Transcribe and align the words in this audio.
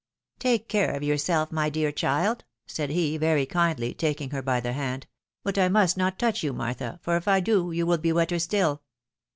"Take 0.39 0.67
care 0.67 0.95
of 0.95 1.03
yourself, 1.03 1.51
my 1.51 1.69
dear 1.69 1.91
child," 1.91 2.43
said 2.65 2.89
he, 2.89 3.17
very 3.17 3.45
kindly 3.45 3.89
62 3.91 3.99
THE 3.99 4.07
WIDOW 4.07 4.07
MARRIED. 4.07 4.15
taking 4.15 4.29
her 4.35 4.41
by 4.41 4.59
the 4.59 4.73
hand." 4.73 5.05
But 5.43 5.57
I 5.59 5.69
must 5.69 5.95
not 5.95 6.17
touch 6.17 6.41
you, 6.41 6.53
Martha, 6.53 6.99
for 7.03 7.17
if 7.17 7.27
I 7.27 7.39
do 7.39 7.71
you 7.71 7.85
will 7.85 7.99
be 7.99 8.11
wetter 8.11 8.39
still." 8.39 8.81